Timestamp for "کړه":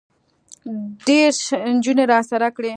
2.55-2.69